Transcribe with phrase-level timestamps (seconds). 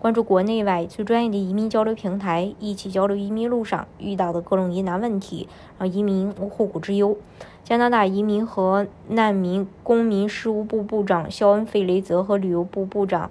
[0.00, 5.46] 关注国内外最专业的移民交流平台，一起交流移民路上遇到的各种疑难问题，
[5.78, 7.18] 让移民无后顾之忧。
[7.62, 13.30] 加拿大移民和难民公民事务部部长肖恩·费雷泽和旅游部部长，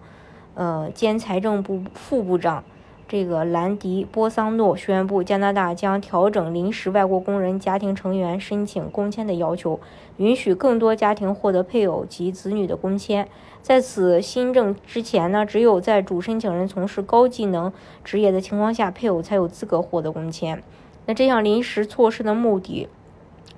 [0.53, 2.63] 呃兼财政部副部长。
[3.09, 9.79] 这个兰迪·波桑诺宣布，加拿大将调整临时外国工人家庭成员申请工签的要求，
[10.17, 13.27] 允许更多家庭获得配偶及子女的工签。
[13.63, 20.61] 在此新政之前呢，只有在主申请人从事高技能职业的情况下，配偶才有资格获得工签。
[21.07, 22.87] 那这项临时措施的目的。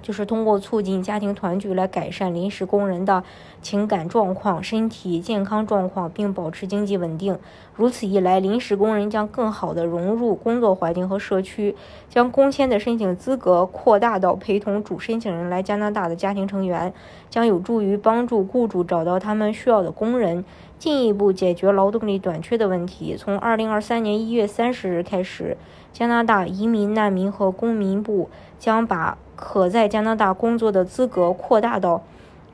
[0.02, 3.24] 就是通过促进家庭团聚来改善临时工人的
[3.62, 7.38] 情感状况、身体健康状况，并保持经济稳定。
[7.76, 11.76] 如此一来，临时工人将更好地融入工作环境和社区，
[12.10, 16.94] 将工签的申请资格扩大到陪同主申请人来加拿大的家庭成员，
[17.30, 20.44] 将有助于帮助雇主找到他们需要的工人，
[20.78, 23.16] 进一步解决劳动力短缺的问题。
[23.18, 25.58] 从二零二三年一月三十日开始，
[25.94, 32.04] 加拿大移民、难民和公民部将把可在加拿大工作的资格扩大到，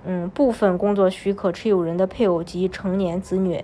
[0.05, 3.61] 嗯，部分工作许可持有人的配偶及成年子女。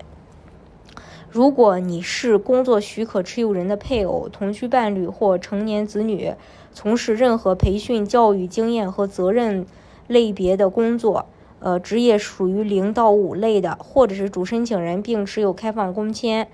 [1.31, 6.33] 如果你是工作许可持有人的配偶、同居伴侣或成年子女，
[6.73, 9.65] 从事任何培训、教育经验和责任
[10.07, 11.25] 类别的工作，
[11.59, 16.49] 呃，职业属于零到五类的，或者是主申请人并持有开放工签，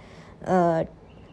[0.45, 0.85] 呃，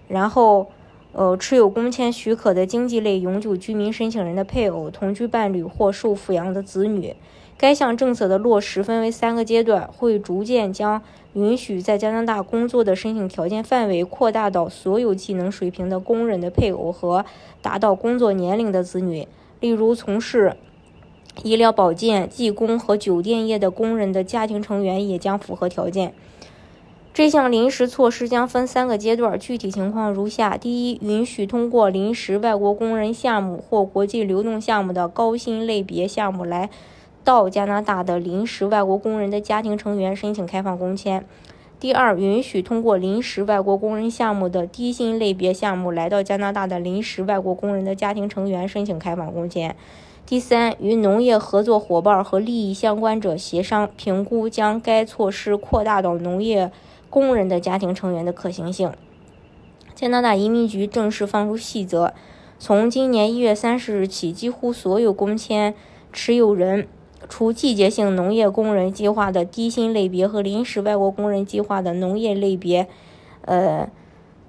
[0.09, 0.69] 然后。
[1.17, 7.17] 呃，持有工签许可的经济类永久居民申请人的配偶、同居伴侣或受抚养的子女，
[7.57, 11.01] 该项政策的落实分为三个阶段，会逐渐将
[11.33, 17.25] 允许在加拿大工作的申请条件范围扩大到所有技能水平的工人的配偶和
[17.63, 19.27] 达到工作年龄的子女。
[19.61, 20.55] 例如，从事
[21.43, 26.13] 医疗保健、技工和酒店业的工人的家庭成员也将符合条件。
[27.17, 36.69] 这项临时措施将分三个阶段，具体情况如下：第一，允许通过临时外国工人项目或国际流动项目的高薪类别项目来
[37.25, 41.23] 到加拿大的临时外国工人的家庭成员申请开放工签；
[41.81, 49.71] 第二，允许通过临时外国工人项目的低薪类别项目来到加拿大的临时外国工人的家庭成员申请开放工签；
[50.27, 56.71] 第三，与农业合作伙伴和利益相关者协商评估，将该措施扩大到农业。
[57.17, 58.93] 工人的家庭成员的可行性。
[59.95, 62.13] 加拿大移民局正式放出细则，
[62.59, 65.75] 从今年一月三十日起，几乎所有工签
[66.13, 66.87] 持有人，
[67.27, 72.87] 除季节性农业工人计划的低薪类别和临时外国工人计划的农业类别，
[73.47, 73.89] 呃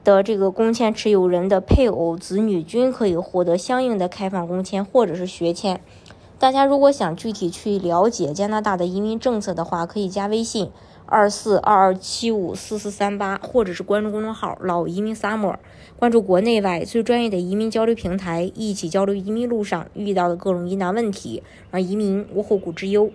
[0.04, 5.80] 的这个工签持有人的配偶、子女均可以获得相应的开放工签或者是学签。
[6.38, 10.70] 大家如果想具体去了解加拿大的移民政策的话，可以加微信。
[11.08, 15.56] 二四二二七五四四三八，或者是关注公众号“老移民 summer”，
[15.98, 21.42] 关注国内外最专业的移民交流平台，一起交流移民路上遇到的各种疑难问题，
[21.72, 23.10] 让移民无后顾之忧。